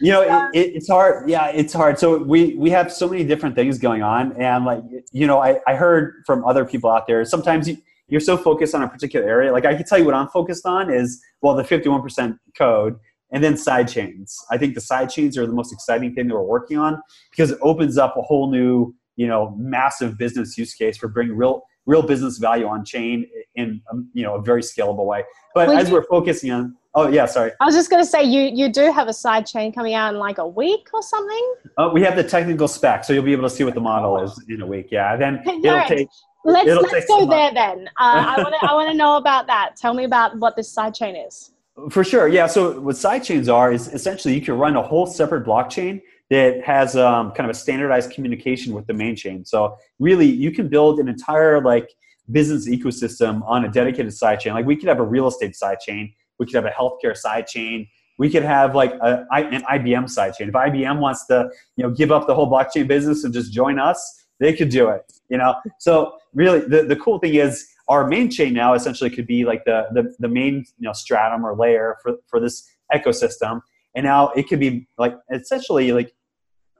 you 0.00 0.10
know 0.12 0.22
it, 0.22 0.58
it, 0.58 0.76
it's 0.76 0.88
hard. 0.88 1.28
Yeah 1.28 1.48
it's 1.48 1.72
hard. 1.72 1.98
So 1.98 2.18
we 2.18 2.54
we 2.56 2.70
have 2.70 2.92
so 2.92 3.08
many 3.08 3.24
different 3.24 3.54
things 3.54 3.78
going 3.78 4.02
on. 4.02 4.32
And 4.40 4.64
like 4.64 4.82
you 5.12 5.26
know 5.26 5.40
i, 5.40 5.60
I 5.66 5.74
heard 5.74 6.22
from 6.26 6.44
other 6.44 6.64
people 6.64 6.90
out 6.90 7.06
there 7.06 7.24
sometimes 7.24 7.68
you, 7.68 7.76
you're 8.08 8.20
so 8.20 8.36
focused 8.36 8.74
on 8.74 8.82
a 8.82 8.88
particular 8.88 9.28
area. 9.28 9.52
Like 9.52 9.66
i 9.66 9.74
can 9.74 9.84
tell 9.84 9.98
you 9.98 10.04
what 10.04 10.14
i'm 10.14 10.28
focused 10.28 10.66
on 10.66 10.90
is 10.90 11.22
well 11.42 11.54
the 11.54 11.62
51% 11.62 12.38
code 12.56 12.96
and 13.32 13.44
then 13.44 13.56
side 13.56 13.88
chains. 13.88 14.36
I 14.50 14.58
think 14.58 14.74
the 14.74 14.80
side 14.80 15.10
chains 15.10 15.38
are 15.38 15.46
the 15.46 15.52
most 15.52 15.72
exciting 15.72 16.14
thing 16.14 16.28
that 16.28 16.34
we're 16.34 16.42
working 16.42 16.78
on 16.78 17.00
because 17.30 17.52
it 17.52 17.58
opens 17.62 17.96
up 17.96 18.16
a 18.16 18.22
whole 18.22 18.50
new 18.50 18.94
you 19.16 19.26
know 19.26 19.54
massive 19.58 20.16
business 20.16 20.56
use 20.56 20.74
case 20.74 20.96
for 20.96 21.08
bringing 21.08 21.36
real 21.36 21.62
real 21.86 22.02
business 22.02 22.38
value 22.38 22.66
on 22.66 22.84
chain 22.84 23.26
in 23.54 23.80
you 24.12 24.22
know 24.22 24.34
a 24.34 24.42
very 24.42 24.62
scalable 24.62 25.06
way. 25.06 25.24
But 25.54 25.70
as 25.70 25.90
we're 25.90 26.04
focusing 26.04 26.50
on 26.50 26.76
Oh 26.94 27.08
yeah, 27.08 27.26
sorry. 27.26 27.52
I 27.60 27.66
was 27.66 27.74
just 27.74 27.88
going 27.88 28.02
to 28.02 28.08
say 28.08 28.24
you 28.24 28.42
you 28.42 28.72
do 28.72 28.90
have 28.90 29.06
a 29.06 29.12
side 29.12 29.46
chain 29.46 29.72
coming 29.72 29.94
out 29.94 30.12
in 30.12 30.18
like 30.18 30.38
a 30.38 30.46
week 30.46 30.88
or 30.92 31.02
something. 31.02 31.54
Oh, 31.78 31.92
we 31.92 32.02
have 32.02 32.16
the 32.16 32.24
technical 32.24 32.66
spec, 32.66 33.04
so 33.04 33.12
you'll 33.12 33.22
be 33.22 33.32
able 33.32 33.48
to 33.48 33.54
see 33.54 33.62
what 33.62 33.74
the 33.74 33.80
model 33.80 34.20
is 34.22 34.42
in 34.48 34.60
a 34.60 34.66
week. 34.66 34.88
Yeah, 34.90 35.16
then 35.16 35.42
it'll 35.46 35.84
take. 35.84 36.08
Let's 36.44 36.68
it'll 36.68 36.82
let's 36.82 36.92
take 36.94 37.06
go 37.06 37.26
there 37.26 37.52
then. 37.54 37.88
Uh, 38.00 38.34
I 38.36 38.42
want 38.42 38.54
to 38.60 38.70
I 38.70 38.74
want 38.74 38.90
to 38.90 38.96
know 38.96 39.16
about 39.16 39.46
that. 39.46 39.76
Tell 39.76 39.94
me 39.94 40.04
about 40.04 40.36
what 40.38 40.56
this 40.56 40.72
side 40.72 40.94
chain 40.94 41.14
is. 41.14 41.52
For 41.90 42.02
sure, 42.02 42.26
yeah. 42.26 42.48
So 42.48 42.80
what 42.80 42.96
side 42.96 43.22
chains 43.22 43.48
are 43.48 43.72
is 43.72 43.88
essentially 43.88 44.34
you 44.34 44.40
can 44.40 44.58
run 44.58 44.74
a 44.76 44.82
whole 44.82 45.06
separate 45.06 45.46
blockchain 45.46 46.02
that 46.30 46.62
has 46.64 46.96
um, 46.96 47.32
kind 47.32 47.48
of 47.48 47.54
a 47.54 47.58
standardized 47.58 48.10
communication 48.10 48.72
with 48.72 48.86
the 48.86 48.94
main 48.94 49.14
chain. 49.14 49.44
So 49.44 49.76
really, 50.00 50.26
you 50.26 50.50
can 50.50 50.68
build 50.68 50.98
an 50.98 51.08
entire 51.08 51.62
like 51.62 51.88
business 52.32 52.68
ecosystem 52.68 53.42
on 53.46 53.64
a 53.64 53.68
dedicated 53.68 54.12
side 54.12 54.40
chain. 54.40 54.54
Like 54.54 54.66
we 54.66 54.76
could 54.76 54.88
have 54.88 55.00
a 55.00 55.04
real 55.04 55.28
estate 55.28 55.54
side 55.54 55.78
chain 55.80 56.14
we 56.40 56.46
could 56.46 56.56
have 56.56 56.64
a 56.64 56.70
healthcare 56.70 57.16
side 57.16 57.46
chain. 57.46 57.86
We 58.18 58.28
could 58.28 58.42
have 58.42 58.74
like 58.74 58.92
a, 58.94 59.24
an 59.30 59.62
IBM 59.62 60.10
side 60.10 60.34
chain. 60.34 60.48
If 60.48 60.54
IBM 60.54 60.98
wants 60.98 61.26
to, 61.26 61.48
you 61.76 61.84
know, 61.84 61.90
give 61.90 62.10
up 62.10 62.26
the 62.26 62.34
whole 62.34 62.50
blockchain 62.50 62.88
business 62.88 63.22
and 63.22 63.32
just 63.32 63.52
join 63.52 63.78
us, 63.78 64.24
they 64.40 64.54
could 64.54 64.70
do 64.70 64.88
it. 64.88 65.02
You 65.28 65.38
know, 65.38 65.54
so 65.78 66.14
really, 66.34 66.60
the, 66.60 66.82
the 66.82 66.96
cool 66.96 67.18
thing 67.18 67.34
is 67.34 67.68
our 67.88 68.06
main 68.06 68.30
chain 68.30 68.54
now 68.54 68.74
essentially 68.74 69.10
could 69.10 69.26
be 69.26 69.44
like 69.44 69.64
the 69.64 69.86
the, 69.92 70.14
the 70.18 70.28
main 70.28 70.64
you 70.78 70.86
know 70.86 70.92
stratum 70.92 71.46
or 71.46 71.54
layer 71.54 71.96
for 72.02 72.14
for 72.26 72.40
this 72.40 72.68
ecosystem, 72.92 73.60
and 73.94 74.04
now 74.04 74.28
it 74.30 74.48
could 74.48 74.60
be 74.60 74.88
like 74.98 75.14
essentially 75.32 75.92
like 75.92 76.12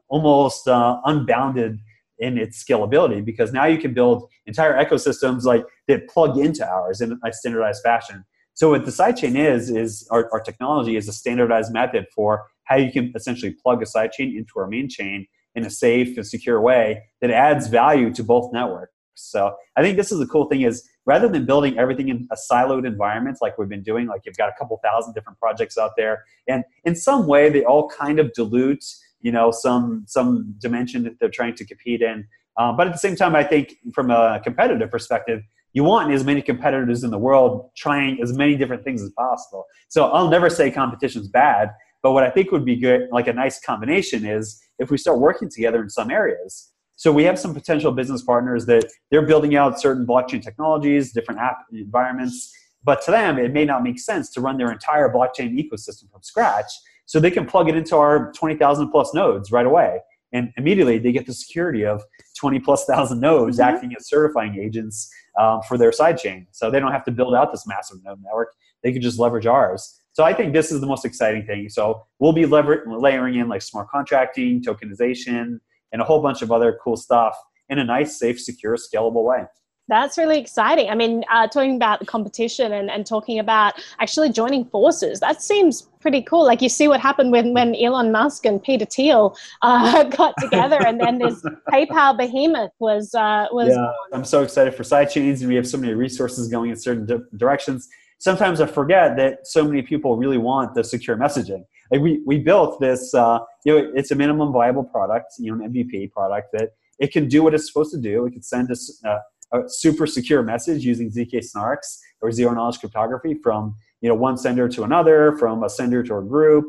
almost 0.09 0.67
uh, 0.67 1.01
unbounded 1.05 1.79
in 2.19 2.37
its 2.37 2.63
scalability 2.63 3.25
because 3.25 3.53
now 3.53 3.65
you 3.65 3.79
can 3.79 3.95
build 3.95 4.29
entire 4.47 4.75
ecosystems 4.83 5.45
like 5.45 5.65
that 5.89 6.09
plug 6.09 6.37
into 6.37 6.67
ours 6.67 7.01
in 7.01 7.19
a 7.25 7.33
standardized 7.33 7.83
fashion. 7.83 8.25
So 8.61 8.69
what 8.69 8.85
the 8.85 8.91
sidechain 8.91 9.39
is 9.39 9.71
is 9.71 10.07
our, 10.11 10.29
our 10.35 10.41
technology 10.41 10.95
is 10.95 11.09
a 11.09 11.15
standardized 11.15 11.73
method 11.73 12.05
for 12.15 12.45
how 12.65 12.77
you 12.77 12.93
can 12.93 13.11
essentially 13.17 13.53
plug 13.53 13.81
a 13.81 13.87
sidechain 13.87 14.37
into 14.37 14.53
our 14.59 14.67
main 14.67 14.87
chain 14.87 15.27
in 15.55 15.65
a 15.65 15.71
safe 15.71 16.15
and 16.19 16.27
secure 16.27 16.61
way 16.61 17.05
that 17.23 17.31
adds 17.31 17.69
value 17.69 18.13
to 18.13 18.23
both 18.23 18.53
networks. 18.53 18.93
So 19.15 19.57
I 19.77 19.83
think 19.83 19.97
this 19.97 20.13
is 20.13 20.19
the 20.19 20.27
cool 20.27 20.45
thing 20.45 20.61
is 20.61 20.87
rather 21.07 21.27
than 21.27 21.47
building 21.47 21.79
everything 21.79 22.11
in 22.11 22.29
a 22.31 22.37
siloed 22.37 22.87
environment 22.87 23.39
like 23.41 23.57
we've 23.57 23.67
been 23.67 23.83
doing, 23.83 24.09
like 24.09 24.27
you've 24.27 24.37
got 24.37 24.51
a 24.51 24.55
couple 24.59 24.79
thousand 24.85 25.15
different 25.15 25.39
projects 25.39 25.79
out 25.79 25.93
there, 25.97 26.27
and 26.47 26.63
in 26.85 26.95
some 26.95 27.27
way 27.27 27.49
they 27.49 27.65
all 27.65 27.89
kind 27.89 28.19
of 28.19 28.31
dilute, 28.35 28.85
you 29.23 29.33
know, 29.33 29.51
some 29.51 30.05
some 30.07 30.55
dimension 30.59 31.03
that 31.05 31.19
they're 31.19 31.31
trying 31.31 31.55
to 31.55 31.65
compete 31.65 32.03
in. 32.03 32.29
Um, 32.59 32.77
but 32.77 32.87
at 32.87 32.93
the 32.93 32.99
same 32.99 33.17
time, 33.17 33.35
I 33.35 33.43
think 33.43 33.77
from 33.95 34.11
a 34.11 34.39
competitive 34.45 34.91
perspective, 34.91 35.41
you 35.73 35.85
want 35.85 36.13
as 36.13 36.25
many 36.25 36.43
competitors 36.43 37.05
in 37.05 37.11
the 37.11 37.19
world 37.19 37.71
trying 37.77 38.21
as 38.23 38.33
many 38.33 38.57
different 38.57 38.85
things 38.85 39.03
as 39.03 39.11
possible. 39.11 39.67
So 39.89 40.07
I'll 40.07 40.29
never 40.29 40.51
say 40.51 40.71
competition's 40.71 41.29
bad, 41.29 41.71
but 42.03 42.13
what 42.13 42.25
I 42.25 42.31
think 42.31 42.51
would 42.51 42.65
be 42.65 42.77
good, 42.77 43.09
like 43.13 43.29
a 43.29 43.33
nice 43.33 43.61
combination, 43.61 44.25
is 44.25 44.61
if 44.79 44.91
we 44.91 44.99
start 44.99 45.21
working 45.21 45.49
together 45.49 45.83
in 45.83 45.91
some 45.91 46.11
areas. 46.11 46.73
So 46.97 47.13
we 47.13 47.25
have 47.25 47.39
some 47.39 47.55
potential 47.55 47.93
business 47.93 48.23
partners 48.23 48.67
that 48.67 48.91
they're 49.11 49.27
building 49.27 49.57
out 49.57 49.81
certain 49.81 50.07
blockchain 50.07 50.43
technologies, 50.43 51.13
different 51.13 51.41
app 51.41 51.59
environments, 51.73 52.53
but 52.85 53.03
to 53.03 53.11
them 53.11 53.39
it 53.39 53.53
may 53.53 53.65
not 53.65 53.83
make 53.83 53.99
sense 53.99 54.31
to 54.33 54.41
run 54.41 54.59
their 54.59 54.73
entire 54.73 55.09
blockchain 55.09 55.57
ecosystem 55.57 56.11
from 56.11 56.23
scratch. 56.23 56.71
So 57.07 57.19
they 57.19 57.31
can 57.31 57.47
plug 57.47 57.69
it 57.69 57.77
into 57.77 57.97
our 57.97 58.33
20,000 58.33 58.91
plus 58.91 59.15
nodes 59.15 59.51
right 59.51 59.67
away 59.67 60.01
and 60.33 60.53
immediately 60.57 60.99
they 60.99 61.13
get 61.13 61.27
the 61.27 61.35
security 61.35 61.85
of 61.85 62.03
20 62.39 62.61
plus 62.61 62.85
thousand 62.85 63.21
nodes 63.21 63.59
mm-hmm. 63.59 63.75
acting 63.75 63.95
as 63.97 64.09
certifying 64.09 64.59
agents 64.59 65.11
um, 65.39 65.61
for 65.69 65.77
their 65.79 65.91
sidechain. 65.91 66.47
So 66.53 66.71
they 66.71 66.81
don't 66.81 66.93
have 66.93 67.05
to 67.05 67.11
build 67.11 67.35
out 67.35 67.53
this 67.53 67.67
massive 67.67 67.99
node 68.05 68.23
network. 68.23 68.55
They 68.83 68.93
can 68.93 69.03
just 69.03 69.19
leverage 69.19 69.47
ours. 69.47 70.01
So 70.13 70.25
I 70.25 70.33
think 70.33 70.53
this 70.53 70.73
is 70.73 70.81
the 70.81 70.87
most 70.87 71.05
exciting 71.05 71.47
thing. 71.47 71.69
So 71.69 72.05
we'll 72.19 72.33
be 72.33 72.47
lever- 72.47 72.85
layering 72.87 73.37
in 73.37 73.49
like 73.49 73.63
smart 73.63 73.89
contracting, 73.89 74.63
tokenization, 74.63 75.59
and 75.93 76.03
a 76.03 76.05
whole 76.05 76.21
bunch 76.21 76.43
of 76.43 76.51
other 76.51 76.79
cool 76.83 76.97
stuff 76.97 77.37
in 77.69 77.79
a 77.79 77.85
nice, 77.85 78.19
safe, 78.19 78.41
secure, 78.41 78.77
scalable 78.77 79.25
way. 79.25 79.45
That's 79.91 80.17
really 80.17 80.39
exciting. 80.39 80.89
I 80.89 80.95
mean, 80.95 81.25
uh, 81.33 81.49
talking 81.49 81.75
about 81.75 81.99
the 81.99 82.07
competition 82.07 82.73
and, 82.73 82.89
and 82.89 83.05
talking 83.05 83.41
about 83.41 83.75
actually 83.99 84.31
joining 84.31 84.65
forces, 84.67 85.19
that 85.19 85.43
seems 85.43 85.83
pretty 86.01 86.23
cool. 86.23 86.45
Like 86.45 86.63
you 86.63 86.69
see 86.69 86.87
what 86.87 87.01
happened 87.01 87.33
when, 87.33 87.53
when 87.55 87.75
Elon 87.75 88.13
Musk 88.13 88.47
and 88.47 88.63
Peter 88.63 88.85
Thiel 88.85 89.37
uh, 89.63 90.05
got 90.17 90.35
together, 90.39 90.79
and 90.87 91.01
then 91.01 91.19
this 91.19 91.43
PayPal 91.73 92.17
behemoth 92.17 92.71
was 92.79 93.13
uh, 93.17 93.49
was. 93.51 93.71
Yeah, 93.71 93.91
I'm 94.13 94.25
so 94.25 94.45
excited 94.45 94.77
for 94.77 94.85
sidechains, 94.85 95.41
and 95.41 95.49
we 95.49 95.57
have 95.57 95.67
so 95.67 95.77
many 95.77 95.93
resources 95.93 96.47
going 96.47 96.71
in 96.71 96.77
certain 96.77 97.05
di- 97.05 97.25
directions. 97.37 97.89
Sometimes 98.19 98.61
I 98.61 98.67
forget 98.67 99.17
that 99.17 99.49
so 99.49 99.65
many 99.65 99.83
people 99.83 100.17
really 100.17 100.39
want 100.39 100.75
the 100.75 100.85
secure 100.85 101.17
messaging. 101.17 101.65
Like 101.91 102.01
we 102.01 102.23
we 102.25 102.39
built 102.39 102.81
this, 102.81 103.13
uh, 103.13 103.41
you 103.65 103.77
know, 103.77 103.93
it's 103.97 104.13
a 104.13 104.15
minimum 104.15 104.53
viable 104.53 104.85
product, 104.85 105.33
you 105.41 105.51
know, 105.51 105.65
an 105.65 105.73
MVP 105.73 106.13
product 106.13 106.53
that 106.53 106.75
it 107.01 107.11
can 107.11 107.27
do 107.27 107.43
what 107.43 107.55
it's 107.55 107.67
supposed 107.67 107.91
to 107.93 107.99
do. 107.99 108.27
It 108.27 108.35
can 108.35 108.43
send 108.43 108.71
us 108.71 109.03
uh, 109.05 109.19
a 109.53 109.69
super 109.69 110.07
secure 110.07 110.43
message 110.43 110.85
using 110.85 111.11
zk 111.11 111.35
snarks 111.35 111.99
or 112.23 112.31
zero 112.31 112.53
knowledge 112.53 112.79
cryptography 112.79 113.35
from 113.43 113.75
you 114.01 114.09
know 114.09 114.15
one 114.15 114.37
sender 114.37 114.69
to 114.69 114.83
another, 114.85 115.37
from 115.39 115.63
a 115.63 115.69
sender 115.69 116.03
to 116.03 116.17
a 116.17 116.23
group. 116.23 116.65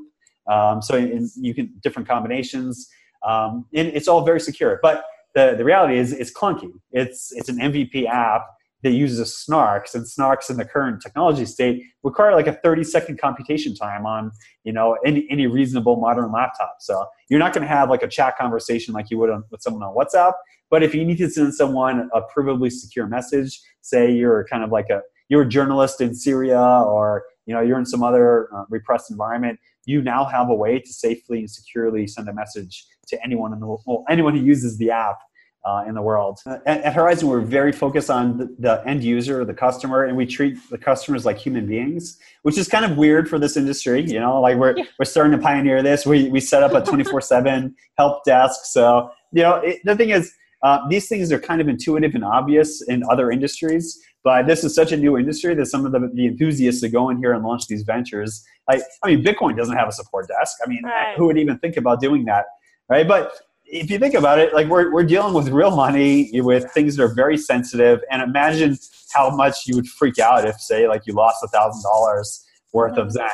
Um, 0.50 0.81
so 0.81 0.95
in, 0.95 1.29
you 1.38 1.53
can 1.53 1.73
different 1.81 2.07
combinations, 2.07 2.88
um, 3.25 3.65
and 3.73 3.88
it's 3.89 4.07
all 4.07 4.25
very 4.25 4.39
secure. 4.39 4.79
But 4.81 5.05
the, 5.35 5.55
the 5.57 5.63
reality 5.63 5.97
is 5.97 6.11
it's 6.11 6.31
clunky. 6.31 6.71
It's 6.91 7.31
it's 7.33 7.50
an 7.50 7.57
MVP 7.57 8.05
app 8.07 8.47
that 8.83 8.91
uses 8.91 9.45
snarks 9.47 9.93
and 9.93 10.05
snarks 10.05 10.50
in 10.50 10.57
the 10.57 10.65
current 10.65 11.01
technology 11.01 11.45
state 11.45 11.83
require 12.03 12.33
like 12.33 12.47
a 12.47 12.53
30 12.53 12.83
second 12.83 13.19
computation 13.19 13.75
time 13.75 14.05
on 14.05 14.31
you 14.63 14.73
know 14.73 14.97
any, 15.05 15.27
any 15.29 15.47
reasonable 15.47 15.97
modern 15.97 16.31
laptop. 16.31 16.77
So 16.79 17.05
you're 17.29 17.39
not 17.39 17.53
going 17.53 17.63
to 17.63 17.67
have 17.67 17.89
like 17.89 18.03
a 18.03 18.07
chat 18.07 18.38
conversation 18.38 18.93
like 18.93 19.09
you 19.09 19.17
would 19.17 19.29
on, 19.29 19.43
with 19.51 19.61
someone 19.61 19.83
on 19.83 19.95
whatsapp 19.95 20.33
but 20.71 20.81
if 20.81 20.95
you 20.95 21.05
need 21.05 21.17
to 21.17 21.29
send 21.29 21.53
someone 21.53 22.09
a 22.15 22.21
provably 22.21 22.71
secure 22.71 23.05
message 23.05 23.61
say 23.81 24.11
you're 24.11 24.45
kind 24.45 24.63
of 24.63 24.71
like 24.71 24.89
a 24.89 25.01
you're 25.29 25.43
a 25.43 25.47
journalist 25.47 26.01
in 26.01 26.15
syria 26.15 26.59
or 26.59 27.23
you 27.45 27.53
know 27.53 27.61
you're 27.61 27.77
in 27.77 27.85
some 27.85 28.01
other 28.01 28.50
uh, 28.55 28.63
repressed 28.69 29.11
environment 29.11 29.59
you 29.85 30.01
now 30.01 30.25
have 30.25 30.50
a 30.50 30.55
way 30.55 30.79
to 30.79 30.91
safely 30.91 31.39
and 31.39 31.50
securely 31.51 32.07
send 32.07 32.27
a 32.27 32.33
message 32.33 32.85
to 33.07 33.23
anyone 33.23 33.53
in 33.53 33.59
the 33.59 33.67
well, 33.85 34.03
anyone 34.09 34.35
who 34.35 34.43
uses 34.43 34.77
the 34.77 34.89
app 34.89 35.17
uh, 35.63 35.84
in 35.88 35.94
the 35.94 36.01
world. 36.01 36.39
At, 36.46 36.65
at, 36.65 36.96
Horizen, 36.96 37.24
we're 37.24 37.41
very 37.41 37.72
focused 37.72 38.10
on 38.10 38.38
the, 38.38 38.56
the, 38.60 38.88
end 38.88 39.03
user, 39.03 39.46
the 39.46 39.53
customer, 39.53 40.06
and 40.06 40.18
we 40.18 40.25
treat 40.25 40.58
the 40.70 40.77
customers 40.77 41.25
like 41.25 41.38
human 41.38 41.68
beings, 41.68 42.18
which 42.41 42.58
is 42.58 42.68
kind 42.68 42.84
of 42.84 42.98
weird 42.98 43.30
for 43.30 43.38
this 43.38 43.58
industry. 43.58 44.01
You 44.01 44.20
know, 44.20 44.41
like 44.41 44.58
we're, 44.58 44.75
yeah. 44.77 44.86
we're 44.98 45.06
starting 45.06 45.34
to 45.34 45.38
pioneer 45.38 45.84
this. 45.84 46.06
We, 46.06 46.30
we 46.30 46.39
set 46.39 46.63
up 46.63 46.74
a 46.74 46.82
24 46.82 47.22
7 47.22 47.75
help 47.98 48.24
desk. 48.25 48.62
So, 48.65 49.12
you 49.32 49.44
know, 49.44 49.56
it, 49.58 49.82
the 49.84 49.96
thing 49.96 50.10
is, 50.10 50.34
uh, 50.63 50.80
these 50.89 51.08
things 51.08 51.32
are 51.32 51.39
kind 51.39 51.60
of 51.60 51.68
intuitive 51.68 52.13
and 52.15 52.24
obvious 52.24 52.82
in 52.88 53.03
other 53.10 53.32
industries, 53.32 54.00
but 54.24 54.46
this 54.46 54.63
is 54.63 54.75
such 54.75 54.91
a 54.91 54.98
new 54.98 55.18
industry 55.18 55.56
that 55.56 55.65
some 55.65 55.86
of 55.86 55.91
the, 55.91 56.12
the 56.13 56.27
enthusiasts 56.27 56.82
that 56.82 56.89
go 56.89 57.10
in 57.10 57.18
here 57.18 57.34
and 57.34 57.44
launch 57.44 57.65
these 57.68 57.82
ventures, 57.82 58.44
like, 58.68 58.82
I 59.03 59.08
mean, 59.08 59.24
Bitcoin 59.24 59.58
doesn't 59.58 59.75
have 59.75 59.88
a 59.88 59.91
support 59.91 60.27
desk. 60.27 60.58
I 60.63 60.70
mean, 60.70 60.84
right. 60.84 61.18
who 61.18 61.25
would 61.25 61.39
even 61.39 61.58
think 61.60 61.77
about 61.77 62.00
doing 62.00 62.25
that? 62.25 62.46
Right. 62.89 63.08
But 63.08 63.34
if 63.72 63.90
you 63.90 63.98
think 63.98 64.16
about 64.16 64.38
it, 64.38 64.54
like 64.54 64.68
we're, 64.68 64.92
we're 64.92 65.06
dealing 65.06 65.34
with 65.34 65.48
real 65.48 65.74
money, 65.74 66.30
with 66.42 66.70
things 66.74 66.98
that 66.98 67.04
are 67.04 67.13
very 67.13 67.38
sensitive, 67.38 68.01
and 68.12 68.22
imagine 68.22 68.78
how 69.13 69.30
much 69.30 69.66
you 69.66 69.75
would 69.75 69.88
freak 69.88 70.20
out 70.20 70.46
if, 70.46 70.60
say, 70.60 70.88
like 70.88 71.08
you 71.08 71.13
lost 71.13 71.44
a 71.44 71.48
thousand 71.48 71.82
dollars 71.84 72.46
worth 72.74 72.98
of 72.98 73.12
Zen 73.12 73.30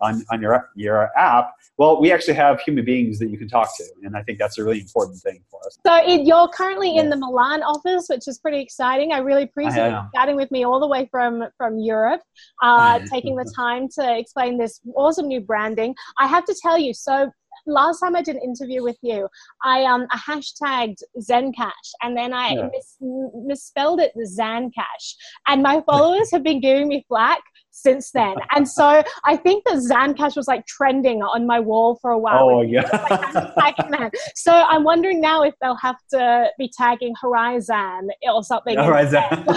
on, 0.00 0.24
on 0.30 0.40
your 0.40 0.70
your 0.74 1.10
app. 1.16 1.52
Well, 1.78 2.00
we 2.00 2.12
actually 2.12 2.34
have 2.34 2.60
human 2.60 2.84
beings 2.84 3.18
that 3.18 3.28
you 3.28 3.38
can 3.38 3.48
talk 3.48 3.76
to, 3.76 3.84
and 4.02 4.16
I 4.16 4.22
think 4.22 4.38
that's 4.38 4.58
a 4.58 4.64
really 4.64 4.80
important 4.80 5.18
thing 5.20 5.42
for 5.50 5.60
us. 5.66 5.78
So 5.86 5.94
it, 5.96 6.26
you're 6.26 6.48
currently 6.48 6.94
yeah. 6.94 7.02
in 7.02 7.10
the 7.10 7.16
Milan 7.16 7.62
office, 7.62 8.06
which 8.08 8.28
is 8.28 8.38
pretty 8.38 8.60
exciting. 8.60 9.12
I 9.12 9.18
really 9.18 9.42
appreciate 9.42 9.90
you 9.90 10.00
chatting 10.14 10.36
with 10.36 10.50
me 10.50 10.64
all 10.64 10.80
the 10.80 10.88
way 10.88 11.06
from 11.10 11.44
from 11.58 11.78
Europe, 11.78 12.22
uh, 12.62 13.00
taking 13.10 13.36
the 13.36 13.50
time 13.54 13.88
to 14.00 14.18
explain 14.18 14.58
this 14.58 14.80
awesome 14.96 15.28
new 15.28 15.40
branding. 15.40 15.94
I 16.18 16.26
have 16.26 16.44
to 16.46 16.54
tell 16.62 16.78
you, 16.78 16.94
so 16.94 17.30
last 17.66 18.00
time 18.00 18.16
I 18.16 18.22
did 18.22 18.36
an 18.36 18.42
interview 18.42 18.82
with 18.82 18.98
you, 19.02 19.28
I 19.62 19.84
um 19.84 20.06
I 20.10 20.18
hashtagged 20.18 21.02
Zencash 21.20 21.88
and 22.02 22.16
then 22.16 22.32
I 22.32 22.50
yeah. 22.50 22.68
mis- 22.70 22.96
misspelled 23.34 24.00
it 24.00 24.12
the 24.14 24.28
Zancash, 24.38 25.14
and 25.46 25.62
my 25.62 25.82
followers 25.86 26.30
have 26.32 26.42
been 26.42 26.60
giving 26.60 26.88
me 26.88 27.04
flack 27.08 27.40
since 27.72 28.10
then. 28.12 28.34
And 28.54 28.68
so 28.68 29.02
I 29.24 29.36
think 29.36 29.64
that 29.64 29.76
Zancash 29.76 30.36
was 30.36 30.46
like 30.46 30.66
trending 30.66 31.22
on 31.22 31.46
my 31.46 31.58
wall 31.58 31.98
for 32.02 32.10
a 32.10 32.18
while. 32.18 32.50
Oh 32.50 32.60
yeah. 32.60 32.82
Like, 33.56 33.74
so 34.34 34.52
I'm 34.52 34.84
wondering 34.84 35.20
now 35.20 35.42
if 35.42 35.54
they'll 35.62 35.76
have 35.76 35.96
to 36.10 36.48
be 36.58 36.70
tagging 36.76 37.14
Horizon 37.20 38.10
or 38.30 38.42
something. 38.44 38.76
Horizen. 38.76 39.44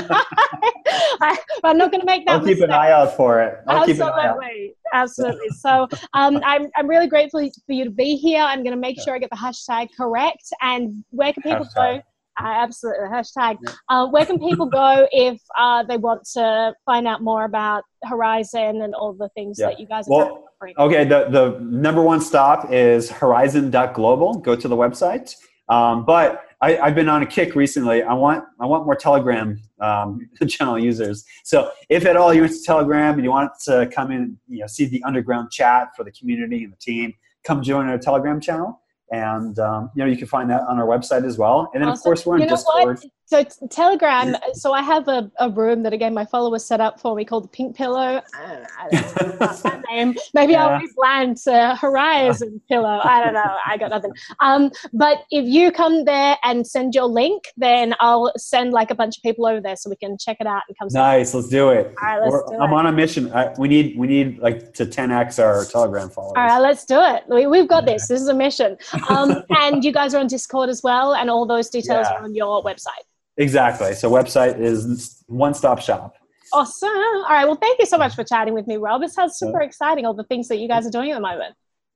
I, 1.21 1.37
am 1.65 1.77
not 1.77 1.91
going 1.91 1.99
to 1.99 2.05
make 2.05 2.25
that. 2.25 2.35
I'll 2.35 2.39
mistake. 2.39 2.57
keep 2.57 2.63
an 2.63 2.71
eye 2.71 2.91
out 2.91 3.17
for 3.17 3.41
it. 3.41 3.59
I'll 3.67 3.89
absolutely, 3.89 4.74
absolutely. 4.95 5.49
So 5.49 5.87
um, 6.13 6.41
I'm 6.45 6.67
I'm 6.75 6.87
really 6.87 7.07
grateful 7.07 7.47
for 7.65 7.73
you 7.73 7.83
to 7.83 7.91
be 7.91 8.15
here. 8.15 8.41
I'm 8.41 8.63
going 8.63 8.75
to 8.75 8.81
make 8.81 8.99
sure 9.01 9.15
I 9.15 9.19
get 9.19 9.29
the 9.29 9.37
hashtag 9.37 9.89
correct. 9.95 10.47
And 10.61 11.03
where 11.11 11.33
can 11.33 11.43
people 11.43 11.65
hashtag. 11.65 11.97
go? 11.97 12.01
Uh, 12.37 12.47
absolutely, 12.47 13.07
hashtag. 13.07 13.57
Uh, 13.87 14.07
where 14.07 14.25
can 14.25 14.37
people 14.39 14.65
go 14.65 15.07
if 15.11 15.39
uh, 15.57 15.83
they 15.83 15.95
want 15.95 16.21
to 16.33 16.73
find 16.85 17.07
out 17.07 17.21
more 17.21 17.45
about 17.45 17.83
Horizen 18.05 18.83
and 18.83 18.93
all 18.93 19.13
the 19.13 19.29
things 19.35 19.57
yeah. 19.57 19.67
that 19.67 19.79
you 19.79 19.87
guys 19.87 20.05
are 20.07 20.11
well, 20.11 20.45
Okay, 20.77 21.05
the, 21.05 21.27
the 21.29 21.59
number 21.61 22.01
one 22.01 22.19
stop 22.19 22.71
is 22.71 23.09
horizen.global. 23.09 24.35
Go 24.35 24.55
to 24.55 24.67
the 24.67 24.75
website. 24.75 25.35
Um, 25.69 26.05
but 26.05 26.43
I, 26.65 26.87
have 26.87 26.95
been 26.95 27.09
on 27.09 27.21
a 27.21 27.25
kick 27.25 27.55
recently. 27.55 28.01
I 28.01 28.13
want 28.13 28.43
I 28.59 28.65
want 28.65 28.85
more 28.85 28.95
Telegram 28.95 29.61
um, 29.79 30.19
channel 30.47 30.79
users. 30.79 31.23
So 31.43 31.71
if 31.89 32.05
at 32.05 32.17
all 32.17 32.33
you're 32.33 32.45
into 32.45 32.63
Telegram 32.63 33.13
and 33.15 33.23
you 33.23 33.29
want 33.29 33.51
to 33.65 33.87
come 33.93 34.11
in, 34.11 34.37
you 34.47 34.59
know, 34.59 34.67
see 34.67 34.85
the 34.85 35.03
underground 35.03 35.51
chat 35.51 35.89
for 35.95 36.03
the 36.03 36.11
community 36.11 36.63
and 36.63 36.73
the 36.73 36.77
team, 36.77 37.13
come 37.43 37.61
join 37.61 37.87
our 37.87 37.97
Telegram 37.97 38.41
channel 38.41 38.81
and 39.11 39.59
um, 39.59 39.91
you 39.95 40.03
know 40.03 40.09
you 40.09 40.17
can 40.17 40.27
find 40.27 40.49
that 40.49 40.61
on 40.63 40.79
our 40.79 40.87
website 40.87 41.25
as 41.25 41.37
well 41.37 41.69
and 41.73 41.81
then 41.83 41.89
awesome. 41.89 41.99
of 41.99 42.03
course 42.03 42.25
we're 42.25 42.35
on 42.35 42.39
you 42.39 42.47
know 42.47 42.55
discord 42.55 42.97
what? 42.97 43.05
So 43.25 43.43
telegram 43.69 44.35
so 44.53 44.71
i 44.73 44.81
have 44.81 45.07
a, 45.07 45.31
a 45.39 45.49
room 45.49 45.83
that 45.83 45.93
again 45.93 46.13
my 46.13 46.25
followers 46.25 46.63
set 46.63 46.79
up 46.79 46.99
for 46.99 47.15
me 47.15 47.25
called 47.25 47.43
the 47.43 47.49
pink 47.49 47.75
pillow. 47.75 48.21
Name. 49.91 50.15
Maybe 50.33 50.53
yeah. 50.53 50.65
i'll 50.65 50.79
rebrand 50.79 51.43
to 51.43 51.75
horizon 51.79 52.61
pillow. 52.69 52.99
I 53.03 53.23
don't 53.23 53.33
know. 53.33 53.57
I 53.65 53.77
got 53.77 53.89
nothing. 53.89 54.11
Um, 54.41 54.71
but 54.93 55.19
if 55.31 55.45
you 55.45 55.71
come 55.71 56.05
there 56.05 56.37
and 56.43 56.65
send 56.65 56.93
your 56.95 57.05
link 57.05 57.45
then 57.57 57.95
i'll 57.99 58.31
send 58.37 58.71
like 58.73 58.91
a 58.91 58.95
bunch 58.95 59.17
of 59.17 59.23
people 59.23 59.45
over 59.45 59.61
there 59.61 59.75
so 59.75 59.89
we 59.89 59.95
can 59.95 60.17
check 60.17 60.37
it 60.39 60.47
out 60.47 60.63
and 60.67 60.77
come 60.77 60.87
nice. 60.91 61.33
Let's 61.33 61.47
do 61.49 61.69
it. 61.69 61.93
All 62.01 62.07
right 62.07 62.19
let's 62.21 62.51
do 62.51 62.57
i'm 62.57 62.71
it. 62.71 62.75
on 62.75 62.85
a 62.87 62.91
mission. 62.91 63.31
I, 63.31 63.53
we 63.57 63.67
need 63.67 63.97
we 63.97 64.07
need 64.07 64.39
like 64.39 64.73
to 64.75 64.85
10x 64.85 65.43
our 65.43 65.65
telegram 65.65 66.09
followers. 66.09 66.33
All 66.37 66.45
right 66.45 66.59
let's 66.59 66.85
do 66.85 66.99
it. 66.99 67.23
We, 67.27 67.47
we've 67.47 67.67
got 67.67 67.85
this. 67.85 68.07
This 68.07 68.21
is 68.21 68.27
a 68.27 68.33
mission. 68.33 68.77
Um, 69.09 69.43
and 69.49 69.83
you 69.83 69.91
guys 69.91 70.13
are 70.13 70.19
on 70.19 70.27
discord 70.27 70.69
as 70.69 70.83
well 70.83 71.13
and 71.15 71.29
all 71.29 71.45
those 71.45 71.69
details 71.69 72.07
yeah. 72.09 72.17
are 72.17 72.23
on 72.23 72.35
your 72.35 72.63
website 72.63 73.05
Exactly. 73.37 73.93
So 73.93 74.09
website 74.09 74.59
is 74.59 75.23
one 75.27 75.53
stop 75.53 75.81
shop. 75.81 76.15
Awesome. 76.53 76.89
All 76.89 77.29
right. 77.29 77.45
Well, 77.45 77.57
thank 77.57 77.79
you 77.79 77.85
so 77.85 77.97
much 77.97 78.15
for 78.15 78.23
chatting 78.23 78.53
with 78.53 78.67
me, 78.67 78.77
Rob. 78.77 79.03
It 79.03 79.11
sounds 79.11 79.37
super 79.37 79.61
yeah. 79.61 79.67
exciting, 79.67 80.05
all 80.05 80.13
the 80.13 80.23
things 80.23 80.47
that 80.47 80.57
you 80.57 80.67
guys 80.67 80.87
are 80.87 80.91
doing 80.91 81.11
at 81.11 81.15
the 81.15 81.21
moment. 81.21 81.55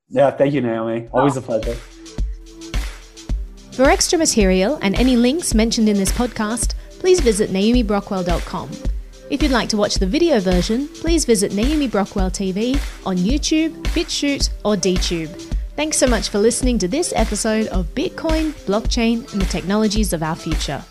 Yeah. 0.09 0.31
Thank 0.31 0.53
you, 0.53 0.61
Naomi. 0.61 1.07
Always 1.13 1.37
oh. 1.37 1.39
a 1.39 1.43
pleasure. 1.43 1.75
For 3.71 3.89
extra 3.89 4.19
material 4.19 4.77
and 4.81 4.95
any 4.95 5.15
links 5.15 5.53
mentioned 5.53 5.87
in 5.87 5.95
this 5.95 6.11
podcast, 6.11 6.73
please 6.99 7.21
visit 7.21 7.51
naomibrockwell.com. 7.51 8.69
If 9.29 9.43
you'd 9.43 9.51
like 9.51 9.69
to 9.69 9.77
watch 9.77 9.95
the 9.95 10.07
video 10.07 10.39
version, 10.39 10.87
please 10.87 11.23
visit 11.23 11.53
Naomi 11.53 11.87
Brockwell 11.87 12.31
TV 12.31 12.75
on 13.05 13.15
YouTube, 13.15 13.71
BitChute, 13.93 14.49
or 14.65 14.75
DTube. 14.75 15.29
Thanks 15.75 15.97
so 15.97 16.07
much 16.07 16.29
for 16.29 16.39
listening 16.39 16.79
to 16.79 16.87
this 16.87 17.13
episode 17.15 17.67
of 17.67 17.85
Bitcoin, 17.93 18.51
blockchain, 18.65 19.31
and 19.31 19.41
the 19.41 19.45
technologies 19.45 20.13
of 20.13 20.23
our 20.23 20.35
future. 20.35 20.83